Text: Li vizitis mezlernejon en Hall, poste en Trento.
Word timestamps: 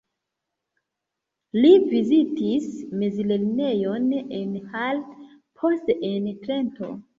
Li 1.65 1.69
vizitis 1.91 2.65
mezlernejon 3.03 4.09
en 4.41 4.57
Hall, 4.73 5.05
poste 5.63 6.01
en 6.13 6.29
Trento. 6.45 6.95